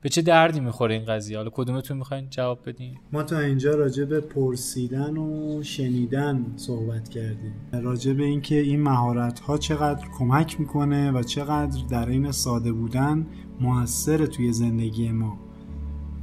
[0.00, 4.04] به چه دردی می‌خوره این قضیه؟ حالا کدومتون می‌خواین جواب بدین؟ ما تا اینجا راجع
[4.04, 7.54] به پرسیدن و شنیدن صحبت کردیم.
[7.72, 13.26] راجع به اینکه این مهارت ها چقدر کمک می‌کنه و چقدر در این ساده بودن
[13.60, 15.47] موثر توی زندگی ما.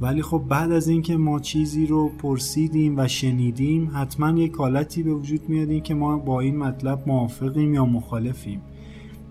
[0.00, 5.14] ولی خب بعد از اینکه ما چیزی رو پرسیدیم و شنیدیم حتما یک حالتی به
[5.14, 8.60] وجود میاد که ما با این مطلب موافقیم یا مخالفیم.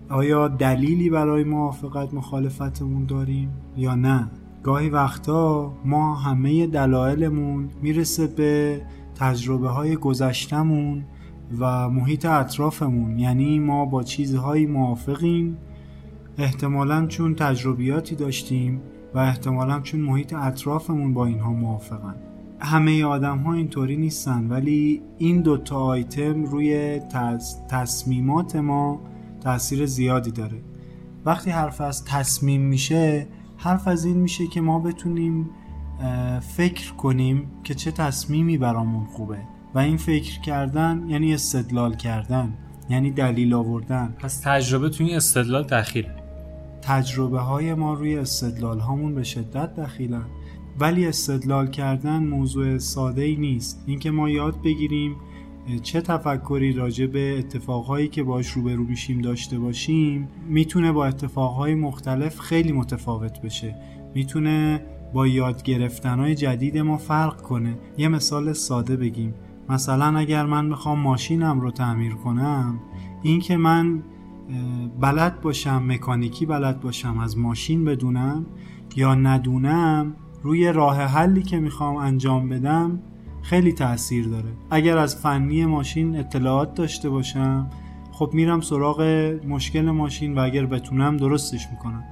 [0.08, 4.30] آیا دلیلی برای موافقت مخالفتمون داریم یا نه؟
[4.62, 8.80] گاهی وقتا ما همه دلایلمون می‌رسه به
[9.14, 11.04] تجربه های گذشتمون
[11.58, 13.18] و محیط اطرافمون.
[13.18, 15.56] یعنی ما با چیزهایی موافقیم
[16.38, 18.80] احتمالا چون تجربیاتی داشتیم
[19.16, 22.14] و احتمالا چون محیط اطرافمون با اینها موافقن.
[22.60, 27.00] همه آدم ها اینطوری نیستن ولی این دوتا آیتم روی
[27.70, 29.00] تصمیمات ما
[29.40, 30.58] تاثیر زیادی داره.
[31.24, 33.26] وقتی حرف از تصمیم میشه
[33.56, 35.50] حرف از این میشه که ما بتونیم
[36.40, 39.38] فکر کنیم که چه تصمیمی برامون خوبه.
[39.74, 42.54] و این فکر کردن یعنی استدلال کردن
[42.90, 44.14] یعنی دلیل آوردن.
[44.18, 46.25] پس تجربه تو این استدلال دخیله
[46.86, 50.24] تجربه های ما روی استدلال هامون به شدت دخیلن.
[50.80, 53.84] ولی استدلال کردن موضوع ساده ای نیست.
[53.86, 55.16] اینکه ما یاد بگیریم
[55.82, 62.40] چه تفکری راجع به اتفاقهایی که باش روبرو میشیم داشته باشیم می‌تونه با اتفاقهای مختلف
[62.40, 63.74] خیلی متفاوت بشه.
[64.14, 64.82] می‌تونه
[65.14, 67.78] با یاد گرفتنهای جدید ما فرق کنه.
[67.98, 69.34] یه مثال ساده بگیم.
[69.68, 72.80] مثلا اگر من می‌خوام ماشینم رو تعمیر کنم
[73.22, 74.02] این که من
[75.00, 78.46] بلد باشم مکانیکی بلد باشم از ماشین بدونم
[78.96, 82.98] یا ندونم روی راه حلی که می‌خوام انجام بدم
[83.42, 84.48] خیلی تاثیر داره.
[84.70, 87.70] اگر از فنی ماشین اطلاعات داشته باشم
[88.12, 89.02] خب میرم سراغ
[89.48, 92.04] مشکل ماشین و اگر بتونم درستش می‌کنم.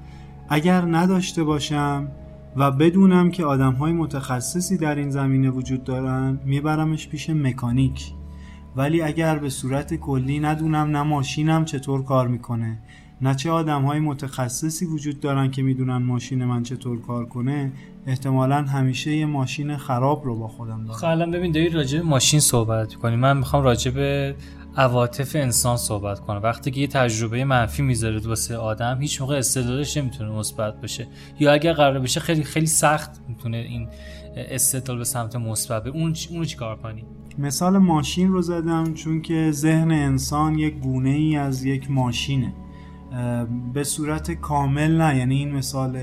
[0.48, 2.08] اگر نداشته باشم
[2.56, 8.12] و بدونم که آدم های متخصصی در این زمینه وجود دارن میبرمش پیش مکانیک.
[8.76, 12.78] ولی اگر به صورت کلی ندونم نه ماشینم چطور کار می‌کنه.
[13.20, 17.72] نه چه آدم های متخصصی وجود دارن که می‌دونن ماشین من چطور کار کنه
[18.06, 20.98] احتمالا همیشه یه ماشین خراب رو با خودم دارم.
[20.98, 24.34] خب ببین داری راجع به ماشین صحبت کنی من می‌خوام راجع به
[24.76, 26.40] عواطف انسان صحبت کنم.
[26.42, 31.06] وقتی که یه تجربه منفی می‌ذاره واسه آدم هیچ موقع استدلالش نمی‌تونه مثبت بشه.
[31.40, 33.88] یا اگر قرار بشه خیلی خیلی سخت می‌تونه این
[34.36, 37.04] استدلال به سمت مثبت اون اونو چیکار کنی؟
[37.38, 42.52] مثال ماشین رو زدم چون که ذهن انسان یک گونه ای از یک ماشینه.
[43.74, 45.98] به صورت کامل نه یعنی این مثال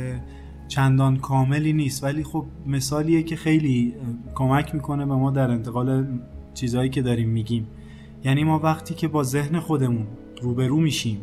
[0.68, 2.04] چندان کاملی نیست.
[2.04, 3.94] ولی خب مثالیه که خیلی
[4.36, 6.08] کمک می‌کنه به ما در انتقال
[6.54, 7.68] چیزهایی که داریم میگیم.
[8.24, 10.08] یعنی ما وقتی که با ذهن خودمون
[10.42, 11.18] روبرو میشیم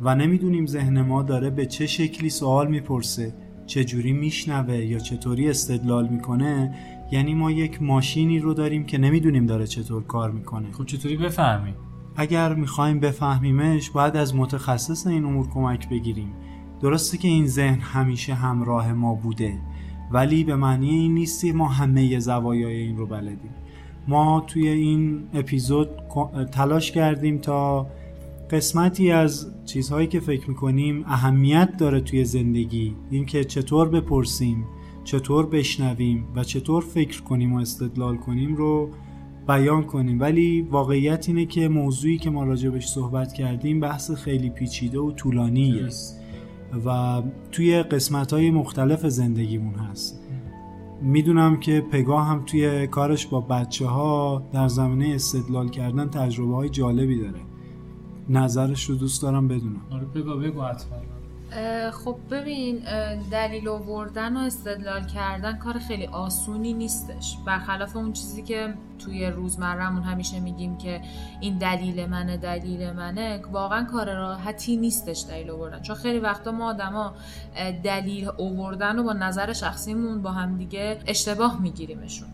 [0.00, 3.34] و نمی‌دونیم ذهن ما داره به چه شکلی سوال می‌پرسه
[3.66, 6.74] چجوری میشنوه یا چطوری استدلال می‌کنه
[7.12, 10.72] یعنی ما یک ماشینی رو داریم که نمی‌دونیم داره چطور کار می‌کنه.
[10.72, 11.74] خب چطوری بفهمیم
[12.16, 16.32] اگر می‌خوایم بفهمیمش باید از متخصص این امور کمک بگیریم.
[16.80, 19.58] درسته که این ذهن همیشه همراه ما بوده
[20.12, 23.54] ولی به معنی این نیستی ما همه زوایای این رو بلدیم.
[24.08, 25.88] ما توی این اپیزود
[26.52, 27.86] تلاش کردیم تا
[28.50, 32.94] قسمتی از چیزهایی که فکر می‌کنیم اهمیت داره توی زندگی.
[33.10, 34.64] اینکه چطور بپرسیم.
[35.08, 38.90] چطور بشنویم و چطور فکر کنیم و استدلال کنیم رو
[39.46, 40.20] بیان کنیم.
[40.20, 45.88] ولی واقعیت اینه که موضوعی که ما راجبش صحبت کردیم بحث خیلی پیچیده و طولانیه.
[46.86, 50.20] و توی قسمت های مختلف زندگیمون هست.
[51.02, 56.68] می‌دونم که پگاه هم توی کارش با بچه ها در زمینه استدلال کردن تجربه های
[56.68, 57.40] جالبی داره.
[58.28, 59.80] نظرش رو دوست دارم بدونم.
[59.90, 61.17] آره پگاه بگو حتما.
[62.04, 62.82] خب ببین
[63.30, 67.36] دلیل آوردن و استدلال کردن کار خیلی آسونی نیستش.
[67.46, 71.00] برخلاف اون چیزی که توی روزمرهمون همیشه میگیم که
[71.40, 75.82] این دلیل منه دلیل منه واقعا کار راحتی نیستش دلیل آوردن.
[75.82, 77.14] چون خیلی وقتا ما آدما
[77.84, 82.28] دلیل آوردن و با نظر شخصیمون با همدیگه اشتباه میگیریمشون.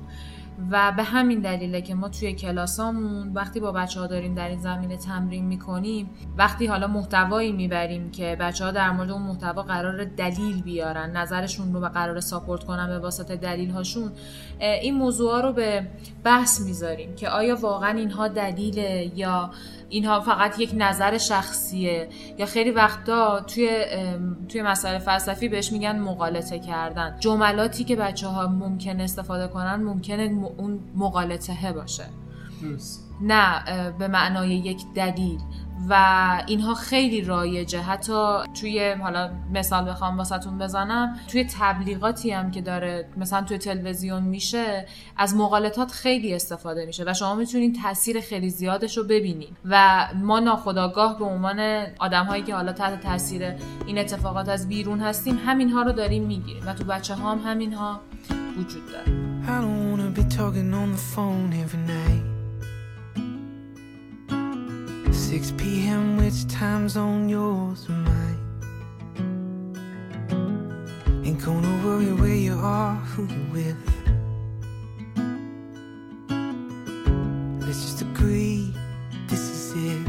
[0.70, 4.59] و به همین دلیله که ما توی کلاسامون وقتی با بچه ها داریم در این
[4.59, 10.05] زمینه تمرین می‌کنیم وقتی حالا محتوایی می‌بریم که بچه ها در مورد اون محتوا قرار
[10.05, 14.12] دلیل بیارن نظرشون رو به قرار ساپورت کنن به واسطه دلیل هاشون
[14.61, 15.86] این موضوع رو به
[16.24, 19.50] بحث می‌ذاریم که آیا واقعا اینها دلیله یا
[19.95, 22.09] اینها فقط یک نظر شخصیه.
[22.38, 23.84] یا خیلی وقتا توی
[24.49, 27.16] توی مسائل فلسفی بهش میگن مقالطه کردن.
[27.20, 30.22] جملاتی که بچه ها ممکن استفاده کنن ممکنه
[30.57, 32.05] اون مقالطه باشه.
[33.20, 33.64] نه
[33.99, 35.38] به معنای یک دلیل.
[35.89, 37.81] و اینها خیلی رایجه.
[37.81, 44.22] حتی توی حالا مثال بخوام واسهتون بزنم توی تبلیغاتی هم که داره مثلا توی تلویزیون
[44.22, 50.07] میشه از مقالطات خیلی استفاده میشه و شما می‌تونید تاثیر خیلی زیادش رو ببینید و
[50.14, 53.53] ما ناخداگاه به عنوان آدم هایی که حالا تحت تاثیر
[53.87, 57.72] این اتفاقات از بیرون هستیم همین ها رو داریم می‌گیریم و تو بچه هم همین
[57.72, 58.01] ها
[58.59, 59.12] وجود داره
[65.12, 66.16] 6 p.m.
[66.16, 68.38] which time zone yours or mine?
[71.24, 73.76] Ain't gonna worry where you are, who you with.
[77.61, 78.72] Let's just agree
[79.28, 80.07] this is it.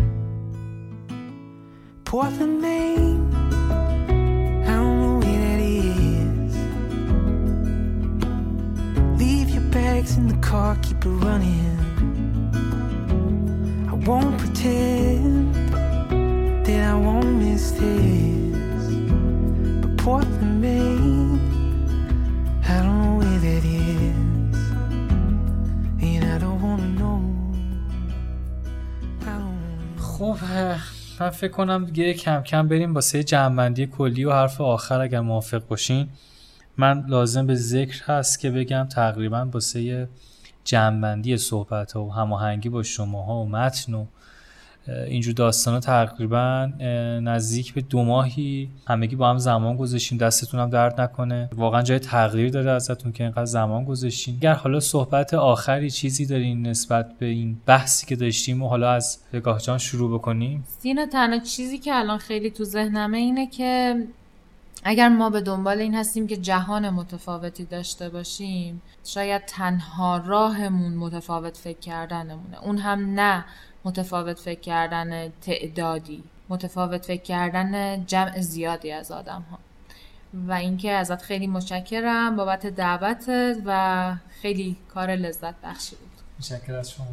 [2.05, 3.33] Portland, Maine
[4.67, 6.55] I don't know where that is.
[9.19, 11.84] Leave your bags in the car, keep it running
[14.06, 15.56] won't pretend
[16.66, 18.84] that I won't miss this.
[19.82, 21.39] But Portland, Maine,
[22.74, 24.58] I don't know where that is.
[26.10, 27.22] And I don't wanna know.
[29.97, 30.38] خب
[31.20, 35.20] من فکر کنم دیگه کم کم بریم با سه جمعبندی کلی و حرف آخر اگر
[35.20, 36.08] موافق باشین
[36.78, 40.08] من لازم به ذکر هست که بگم تقریبا با سه
[40.66, 44.05] جنبندی صحبت ها و هماهنگی با شماها و متن و
[44.88, 46.72] اینجور داستان ها تقریبا
[47.22, 50.18] نزدیک به دو ماهی همگی با هم زمان گذاشتیم.
[50.18, 51.49] دستتون هم درد نکنه.
[51.55, 54.36] واقعا جای تغییر داره ازتون که اینقدر زمان گذاشتین.
[54.36, 59.20] اگر حالا صحبت آخری چیزی دارین نسبت به این بحثی که داشتیم و حالا از
[59.32, 63.95] پگاه جان شروع بکنیم؟ سینا تنها چیزی که الان خیلی تو ذهنمه اینه که
[64.88, 71.57] اگر ما به دنبال این هستیم که جهان متفاوتی داشته باشیم شاید تنها راهمون متفاوت
[71.57, 72.63] فکر کردنمونه.
[72.63, 73.45] اون هم نه
[73.86, 79.59] متفاوت فکر کردن تعدادی متفاوت فکر کردن جمع زیادی از آدم ها
[80.47, 86.21] و اینکه ازت خیلی متشکرم بابت دعوتت و خیلی کار لذت بخشی بود.
[86.39, 87.07] متشکرم از شما.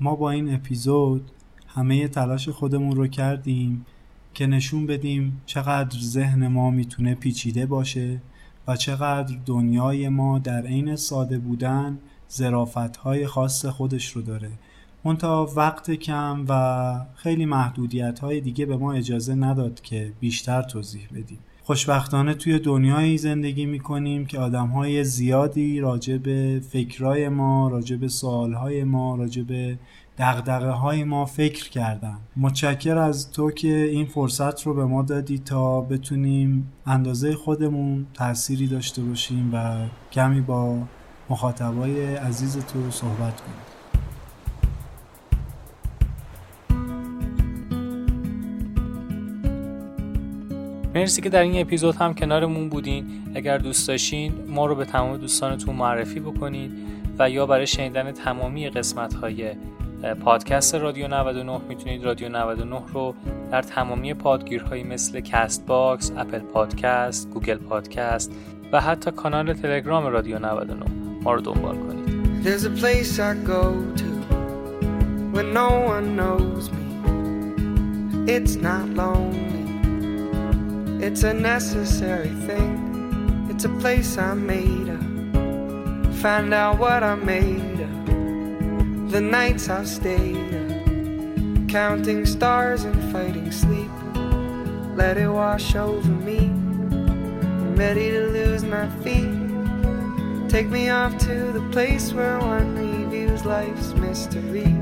[0.00, 1.30] ما با این اپیزود
[1.66, 3.86] همه تلاش خودمون رو کردیم
[4.40, 8.20] که نشون بدیم چقدر ذهن ما می‌تونه پیچیده باشه
[8.68, 14.50] و چقدر دنیای ما در عین ساده بودن زرافت های خاص خودش رو داره.
[15.04, 21.08] منتها وقت کم و خیلی محدودیت های دیگه به ما اجازه نداد که بیشتر توضیح
[21.14, 21.38] بدیم.
[21.62, 28.08] خوشبختانه توی دنیایی زندگی می‌کنیم که آدم های زیادی راجع به فکرای ما راجع به
[28.08, 29.78] سوال ما راجع به
[30.20, 32.16] دقدقه های ما فکر کردن.
[32.36, 38.66] متشکر از تو که این فرصت رو به ما دادی تا بتونیم اندازه خودمون تأثیری
[38.66, 40.78] داشته باشیم و کمی با
[41.30, 43.60] مخاطبای عزیز تو صحبت کنیم.
[50.94, 53.04] مرسی که در این اپیزود هم کنارمون بودین.
[53.34, 56.72] اگر دوست داشتین ما رو به تمام دوستانتون معرفی بکنید
[57.18, 59.54] و یا برای شنیدن تمامی قسمت های
[60.02, 63.14] پادکست رادیو 99 می‌تونید رادیو 99 رو
[63.50, 68.32] در تمامی پادگیرهایی مثل Castbox، Apple Podcast، Google Podcast
[68.72, 70.86] و حتی کانال تلگرام رادیو 99
[71.22, 72.00] ما رو دنبال کنید.
[72.44, 73.62] There's a place I go
[74.00, 74.10] to
[75.34, 76.86] when no one knows me.
[78.34, 79.64] It's not lonely.
[81.06, 82.76] It's a necessary thing.
[83.50, 85.06] It's a place I made up.
[86.22, 87.69] Find out what I made.
[89.10, 93.90] The nights I've stayed up, counting stars and fighting sleep.
[94.94, 96.38] Let it wash over me.
[96.38, 100.48] I'm ready to lose my feet.
[100.48, 104.76] Take me off to the place where one reviews life's mystery.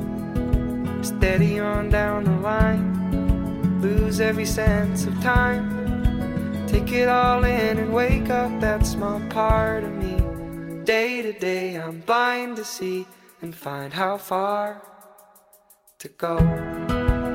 [1.03, 6.66] Steady on down the line, lose every sense of time.
[6.66, 10.85] Take it all in and wake up that small part of me.
[10.85, 13.07] Day to day, I'm blind to see
[13.41, 14.82] and find how far
[15.99, 16.39] to go.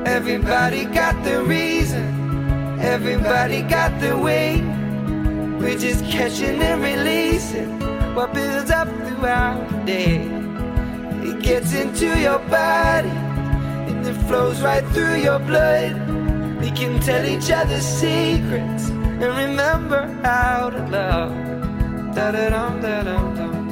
[0.06, 4.62] Everybody got the reason, everybody got the way.
[5.60, 7.80] We're just catching and releasing
[8.16, 10.16] what builds up throughout the day.
[11.30, 13.10] It gets into your body
[13.90, 15.94] and it flows right through your blood.
[16.60, 22.16] We can tell each other secrets and remember how to love.
[22.16, 23.63] Da da dum da dum dum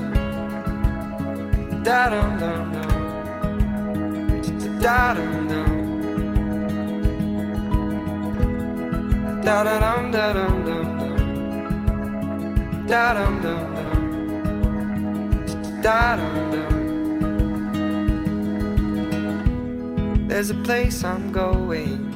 [20.28, 22.10] There's a place I'm going.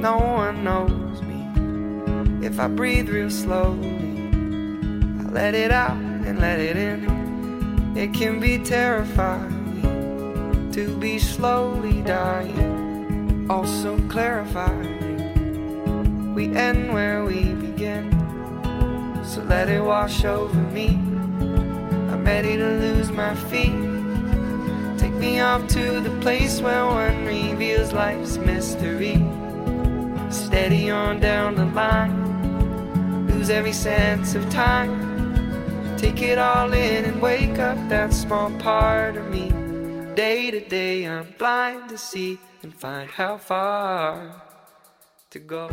[0.00, 2.46] No one knows me.
[2.46, 4.28] If I breathe real slowly
[5.18, 7.19] I let it out and let it in
[8.00, 16.34] it can be terrifying to be slowly dying, also clarifying.
[16.34, 18.10] We end where we begin,
[19.22, 20.98] so let it wash over me.
[22.10, 23.76] I'm ready to lose my feet.
[24.98, 29.22] Take me off to the place where one reveals life's mystery.
[30.30, 35.09] Steady on down the line, lose every sense of time.
[36.00, 39.50] Take it all in and wake up that small part of me.
[40.14, 44.42] Day to day, I'm blind to see and find how far
[45.28, 45.68] to go.